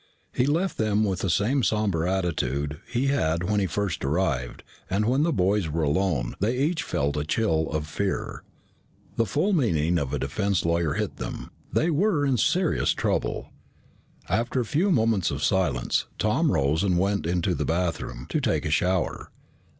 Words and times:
He 0.33 0.47
left 0.47 0.79
them 0.79 1.03
with 1.03 1.19
the 1.19 1.29
same 1.29 1.61
somber 1.61 2.07
attitude 2.07 2.81
he 2.91 3.05
had 3.09 3.43
when 3.43 3.59
he 3.59 3.67
first 3.67 4.03
arrived, 4.03 4.63
and 4.89 5.05
when 5.05 5.21
the 5.21 5.31
boys 5.31 5.69
were 5.69 5.83
alone, 5.83 6.33
they 6.39 6.57
each 6.57 6.81
felt 6.81 7.15
a 7.15 7.23
chill 7.23 7.69
of 7.69 7.85
fear. 7.85 8.41
The 9.17 9.27
full 9.27 9.53
meaning 9.53 9.99
of 9.99 10.11
a 10.11 10.17
defense 10.17 10.65
lawyer 10.65 10.93
hit 10.95 11.17
them. 11.17 11.51
They 11.71 11.91
were 11.91 12.25
in 12.25 12.37
serious 12.37 12.93
trouble. 12.93 13.51
After 14.27 14.59
a 14.59 14.65
few 14.65 14.89
moments 14.89 15.29
of 15.29 15.43
silence, 15.43 16.07
Tom 16.17 16.51
rose 16.51 16.81
and 16.81 16.97
went 16.97 17.27
into 17.27 17.53
the 17.53 17.63
bathroom 17.63 18.25
to 18.31 18.41
take 18.41 18.65
a 18.65 18.71
shower. 18.71 19.29